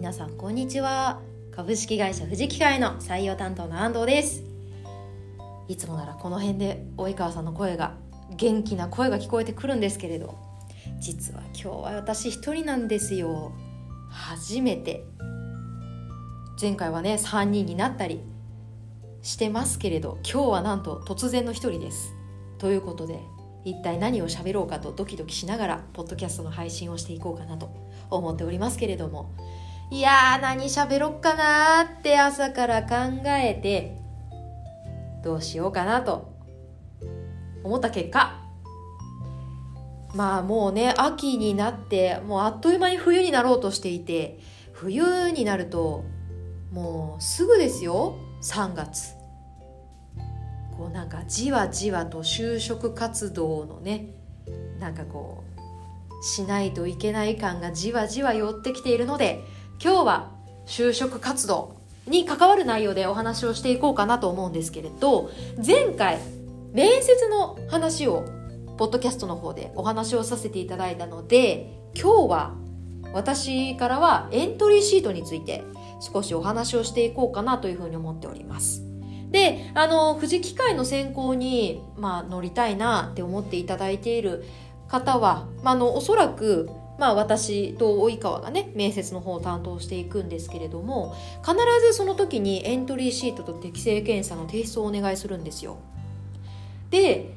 [0.00, 1.20] 皆さんこんにちは。
[1.54, 4.42] 株式会社富士機械の採用担当の安藤です。
[5.68, 7.96] いつもならこの辺で及川さんの声が
[8.34, 10.38] 元気な声が聞こえてくるんですけれど
[11.00, 13.52] 実は今日は私一人なんですよ。
[14.08, 15.04] 初めて。
[16.58, 18.22] 前回はね3人になったり
[19.20, 22.14] してますけれど今日はなんと突然の一人です。
[22.56, 23.20] ということで
[23.66, 27.70] 一体何を喋ろうかとドキドキしながらポッドキャストの配信をしていこうかなと
[28.08, 29.34] 思っておりますけれども
[29.92, 33.96] いやー何喋ろっかなーって朝から考えて
[35.24, 36.32] どうしようかなと
[37.64, 38.40] 思った結果。
[40.14, 44.38] まあもうね秋になってもうあっという間に冬になろうとしていて
[44.72, 46.04] 冬になると
[46.70, 49.14] もうすぐですよ3月。
[50.76, 54.14] こうなんかじわじわと就職活動のね
[54.78, 55.42] なんかこ
[56.20, 59.44] うしないといけない感がじわじわ寄ってきているので
[59.82, 60.30] 今日は
[60.66, 65.30] 就職活動に関わる内容でお話をしていこうかなと思うんですけれど
[65.64, 66.18] 前回
[66.72, 68.24] 面接の話を
[68.76, 72.54] ポッドキャストの方でお話をさせていただいたので今日は
[73.12, 75.64] 私からはエントリーシートについて
[76.00, 78.82] 少しお話をしていこうかなというふうに思っております。
[79.30, 84.44] で、あの、富士機械の選考に、まあ、乗りたいなって思っていただいている
[84.88, 86.68] 方は、まあ、あの、おそらく、
[87.00, 95.78] まあ、私と及川がね、面接の方を担当していくんですけれども、必ずその時にエントリーシートと適正検査の提出をお願いするんですよ。
[96.90, 97.32] で、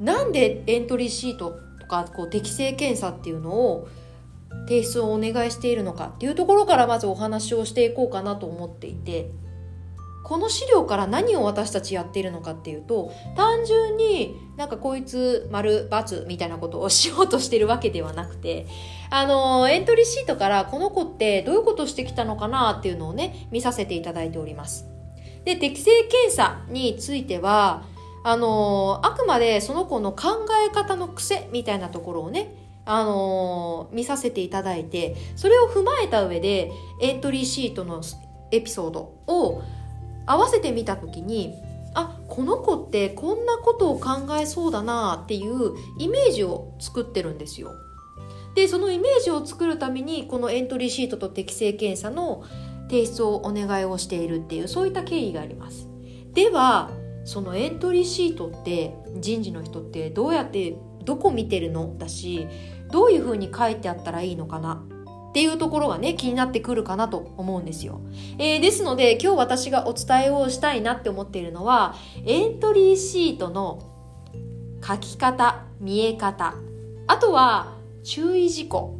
[0.00, 3.88] なんでエントリーシートとか、こう、適正検査っていうのを、
[4.66, 9.30] 提出をお願いしているのかっていうところからまずお話をしていこうかなと思っていて
[10.24, 18.66] この資料から何を私たちやっているのかっていうと単純になんかこいつ丸×みたいなことをしようとしてるわけではなくて
[19.10, 24.86] あのエントリーシートからこの子ってどういうことしてきたのかなっていうのをね見させていただいております。
[25.44, 27.84] で適正検査については
[28.24, 32.54] あのあくまでその子の考え方の癖みたいなところをね
[32.86, 36.70] あの、見させていただいてそれを踏まえた上で
[37.00, 38.02] エントリーシートの
[38.50, 39.62] エピソードを
[40.26, 41.54] 合わせてみた時に
[41.94, 47.70] あこの子ってこんなことを考えそうだなっていうイメージを作ってるんですよ。
[48.54, 52.44] でそのイメージを作るためにこのエントリーシートと適正検査の
[52.88, 55.88] 提出をお願いをしているっていうそういった経緯があります。
[56.32, 56.90] では
[57.24, 62.46] そのエントリーシートって人事の人ってどうやってどこ見てるのだし
[62.90, 64.84] どういうふうに書いてあったらいいのかな
[65.34, 68.00] っていうところがね、気になってくるかなと思うんですよ。
[68.38, 73.82] えー、ですので、今日私がお伝えをしたいなって思っているのは、エントリーシートの
[74.80, 76.54] 書き方、見え方、
[77.08, 77.72] あとは
[78.04, 78.94] 注意事項。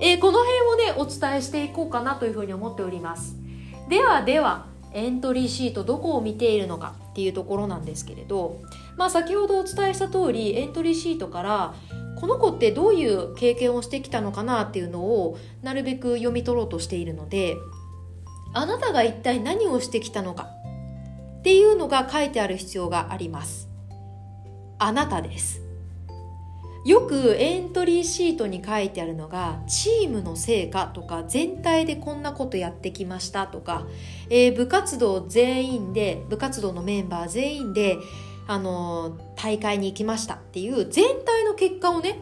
[0.00, 3.36] えー、この辺をね、お伝えしていこうかなというふうに思っております。
[3.88, 8.62] ではでは、エントリーシートどこを見ているのかっていうところなんですけれど、
[8.96, 11.74] まあ先ほどお伝えした通り、エントリーシートから
[12.16, 17.56] この子ってどういう経験をしてきたのかなっていうのをなるべく読み取ろうとしているので
[18.52, 20.48] あなたが一体何をしてきたのか
[21.40, 23.68] っていうのが書いてある必要があります。
[24.78, 25.60] あなたです。
[26.86, 33.88] よくエントリーシートに書いてあるのがチームの成果とか全体でこんなことやってきましたとか、
[34.30, 37.96] えー、部活動全員で部活動のメンバー全員で
[38.46, 42.20] あの大会に行きましたっていう全体の結果をね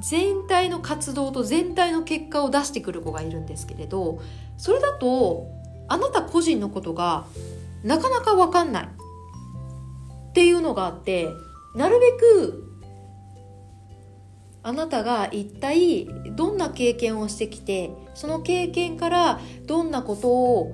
[0.00, 4.20] 全体の活動と全体の結果を出してくる子がいるんですけれど
[4.56, 5.48] それだと
[5.88, 7.26] あなた個人のことが
[7.82, 8.84] なかなか分かんない。
[8.84, 11.28] っていうのがあって
[11.76, 12.64] なるべく
[14.64, 20.72] あなたが一体どんな経験をしてきてその経験からどんなことを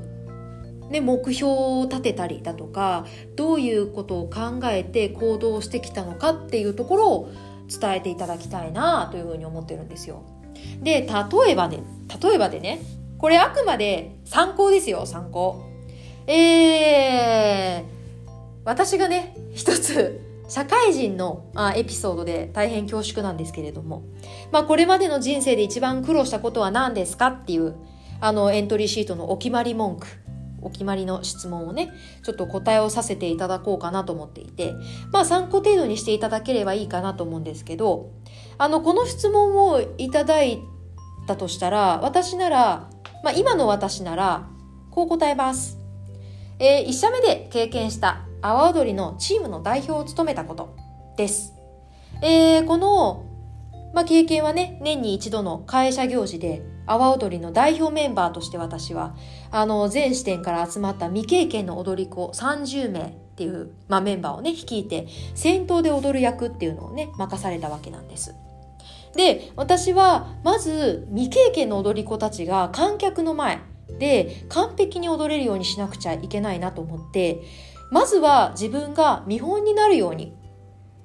[0.91, 3.07] ね、目標を立てたりだとか
[3.37, 7.33] どういうことを考えて行動してきたのかっていうところを
[7.69, 10.23] 伝えていただきたいなというふうに思ってるんですよ。
[10.83, 11.83] で例えばね
[12.21, 12.83] 例えばでね
[13.19, 15.65] これあくまで参考ですよ参考。
[16.27, 18.31] えー、
[18.65, 24.03] 私がね一つ社会人のあエピソードで大変恐縮なんですけれども、
[24.51, 27.77] まあ、これまでの人生で一番苦労したことは何ですかっていう
[28.21, 30.09] あのエントリーシートのお決まり文句
[30.63, 31.93] お決まりの質問をね、
[32.23, 34.75] ちょっと答えをさせていただこうかなと思っていて、
[35.13, 38.11] まあ参考程度にしていただければいいかなと思うんですけど、
[38.59, 40.61] あの、この質問をいただい
[41.27, 42.91] たとしたら、私なら、
[43.23, 44.49] まあ今の私なら、
[44.91, 45.79] こう答えます。
[46.59, 50.77] えー、1社目で経験した阿波踊りのチームの代表を務めたこと
[51.17, 51.55] です。
[52.23, 53.25] えー、この、
[53.95, 59.15] まあ、経験はね、年に一度の会社行事で、阿波踊りの代表メンバーとして私は
[59.53, 65.07] あの全支店から集まった未経験の踊り子30名っていう、まあ、メンバーをね率いて
[65.37, 68.35] 先頭で踊る役っていうのをね任されたわけなんです。
[69.15, 73.61] で私はまず未経験の踊り子たちが観客の前
[73.99, 77.41] で完璧に踊れるようにしなくちゃいけないなと思って
[77.91, 80.33] まずは自分が見本になるように、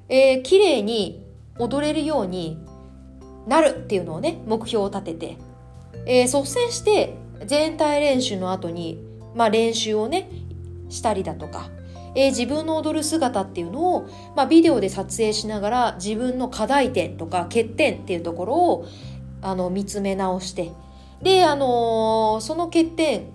[0.09, 1.25] えー、綺麗に
[1.57, 2.59] 踊れるように
[3.47, 5.37] なるっていうのをね目標を立てて、
[6.05, 7.15] えー、率先して
[7.45, 9.03] 全体練習の後に、
[9.33, 10.29] まあ、練習をね
[10.89, 11.69] したりだとか
[12.15, 18.85] えー、自分の踊る姿っていうのを、まあ、ビデオで撮影しながら自分の課題点とか欠点っていうところを
[19.41, 20.71] あの見つめ直して
[21.21, 23.27] で、あのー、その欠点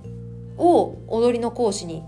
[0.57, 2.03] を踊りの講師に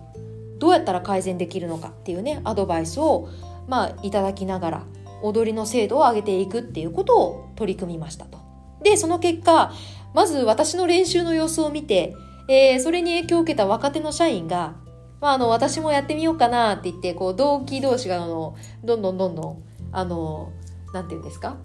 [0.58, 3.28] どうやったら改善できるのかっていうねアドバイスを、
[3.68, 4.86] まあ、いただきながら
[5.22, 8.38] 踊りの精度を上げていくっていうことを取り組みましたと。
[8.82, 9.72] でその結果
[10.14, 12.14] まず私の練習の様子を見て、
[12.48, 14.74] えー、それに影響を受けた若手の社員が
[15.20, 19.62] まあ、あの、私もやってみようかなって言って、こう、同期同士が、あの、どんどんどんどん、
[19.92, 20.50] あの、
[20.92, 21.58] なんていうんですか？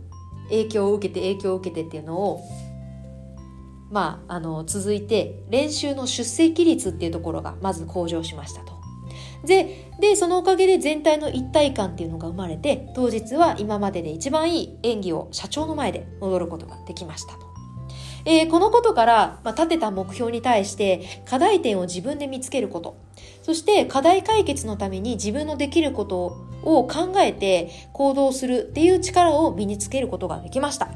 [0.49, 2.41] 影響を受けて影響を受けてっていうのを、
[3.89, 8.73] まあ、あの、続いて、練習の出席率っていうところが、まず向上しましたと。
[9.43, 17.46] で、で、そのおかげで全体の一体感っていうのが生まれて、当日は今までで一番いい演技を社長の前で踊ることができましたと。
[18.29, 22.97] えー、このことから、まあ、立てた目標に対して課題点を自分で見つけること。
[23.41, 30.89] そして課題解決のために自分のできることを考えて行動するっていう力を身につけることができました。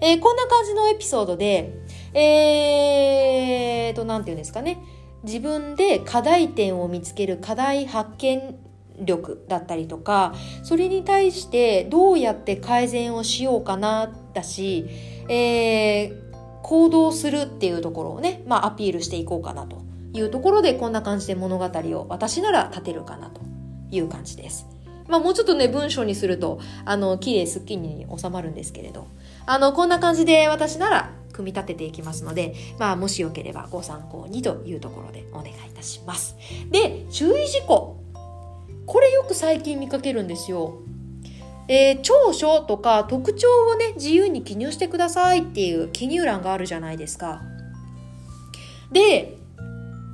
[0.00, 1.72] えー、こんな感じのエピソードで、
[2.12, 4.78] えーと、なんて言うんですかね。
[5.22, 8.56] 自分で課題点を見つける課題発見
[8.98, 10.34] 力だったりとか、
[10.64, 14.86] それに対してどうやって改善をしようかなだし、
[15.28, 16.31] えー、
[16.62, 19.82] 行動するっていうところをね、まあ、アピールしていこうかなと
[20.12, 23.40] いうところでこんな感じで物語を私なら立てるかなと
[23.90, 24.66] いう感じです。
[25.08, 29.08] まあもうちょっとね文章にするとあの綺麗すっきりに収まるんですけれど
[29.44, 36.36] あのこんな感じで私なら組み立てていきますので、まあもしよければご参考にというところでお願いいたします。
[36.70, 37.98] で、注意事項。
[38.86, 40.78] これよく最近見かけるんですよ。
[41.68, 47.42] えー、長所とか特徴をね自由に記入してくださいっていう記入欄があるじゃないですか。
[48.90, 49.38] で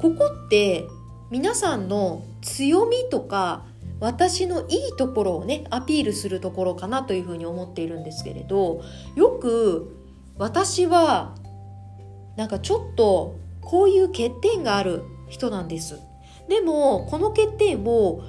[0.00, 0.86] ここって
[1.30, 3.64] 皆さんの強みとか
[4.00, 8.82] 私のいいところをねアピールするところかなというふうに思っているんですけれど
[9.16, 9.96] よく
[10.38, 11.34] 私は
[12.36, 15.98] なんかちょっとこういう欠点がある人なんです。
[16.48, 18.22] でもこの欠点を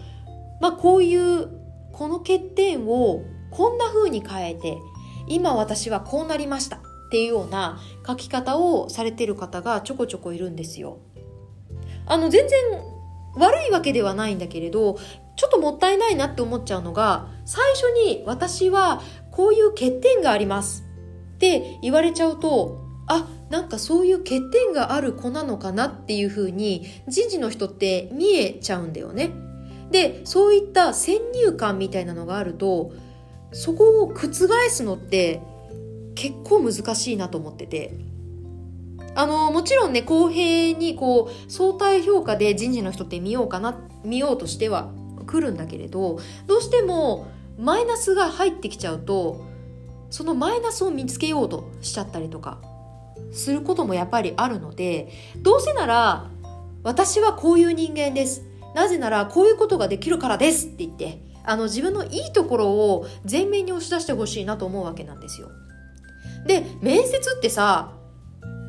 [0.59, 1.58] まあこういう
[1.93, 4.77] この欠点をこんな風に変えて
[5.27, 6.81] 今私はこうなりましたっ
[7.11, 10.99] ていうような書き方をされてる方がちょこちょこいるんですよ。
[12.05, 12.59] あの全然
[13.35, 14.97] 悪いわけではないんだけれど
[15.35, 19.01] ちょっともったいないなって思っちゃうのが最初に私は
[19.31, 20.85] こういう欠点があります
[21.35, 29.31] って言われちゃうとあなんかそういう欠点がある子なのかなっていうふうに人事の人って見えちゃうんだよね。
[29.91, 32.91] でそういった先入観みたいなのがあると
[33.51, 34.33] そこを覆
[34.69, 35.41] すのって
[36.15, 38.09] 結構難しいなと思ってて。
[39.15, 44.91] あのもちろんね公平にこう相対評価で人事の人って見ようかな見ようとしては
[45.25, 47.27] 来るんだけれどどうしても
[47.57, 49.45] マイナスが入ってきちゃうと
[50.09, 52.61] そのマイナスを見つけようとしちゃったりとか
[53.31, 56.29] することもやっぱりあるのでどうせなら
[56.83, 58.48] 私はこういう人間です。
[58.75, 65.49] なぜならこういうことができるからですって言ってあの自分のいいところを前面に押し出してほしいなと思うわけなんですよ。
[66.45, 67.93] で面接ってさ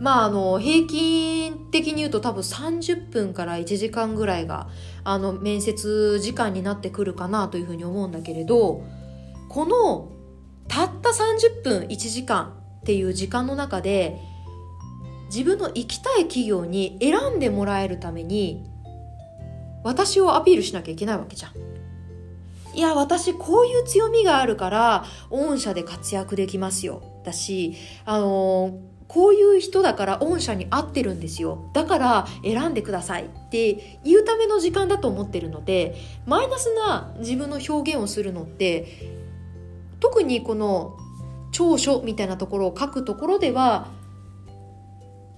[0.01, 4.69] まああの平均的に言うと多分30分から1時間ぐらいが
[5.05, 8.83] あの面接時間になってくるかなというふうに思うんだけれど
[9.49, 10.11] この
[10.69, 14.17] たった30分1時間っていう時間の中で
[15.27, 18.70] 自分の行きたい企業に選んでもらえるために
[19.83, 21.53] 私をアピールしなきゃいけないわけじゃん。
[22.73, 27.03] いや、私こういう強みがあるから、御社で活躍できますよ。
[27.25, 28.73] だし、あのー、
[29.09, 31.69] こういう人だから御社に合ってるんですよ。
[31.75, 35.97] だから選んでくださいって言うための時間だと思ってるので、
[36.27, 38.87] マイナスな自分の表現をするのって、
[39.99, 40.97] 特にこの
[41.51, 43.89] 長所みたいなところを書くところでは、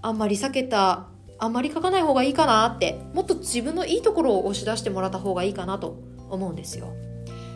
[0.02, 1.06] あんまり避けた
[1.42, 5.96] あんまり書かない方がいいかなってもっと自分のいいところを押し出してもらった方がいいかなと
[6.30, 6.92] 思うんですよ。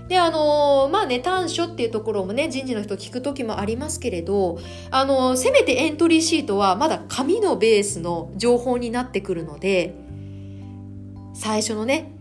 [0.08, 4.58] で、あのー、まあね、短所っていうところもね、人事の人聞く時もありますけれど、
[4.90, 9.94] あのー、せめてエントリーシートはまだ紙のベースの情報になってくるので、
[11.34, 12.12] 最初のね、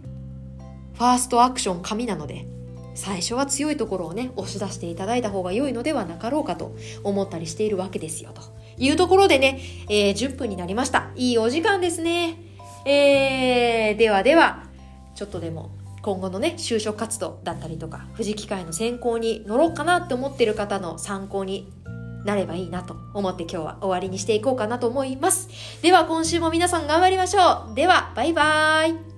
[0.94, 2.48] ファーストアクション紙なので、
[2.94, 8.42] 最初は強いところをね、押し出していただいた方が良いのではなかろうかと思ったりしているわけですよ、と
[8.78, 11.12] いうところでね、えー、10分になりました。
[11.16, 12.38] いいお時間ですね。
[12.86, 14.64] えー、ではでは、
[15.16, 21.72] ちょっとでも今後のね、就職活動だったりとか、富士機械の選考に乗ろうかなって思ってる方の参考に
[22.26, 25.50] なればいいなと思って今日は終わりにしていこうかなと思います。
[25.82, 27.76] では今週も皆さん頑張りましょう。
[27.76, 29.15] では、バイバーイ。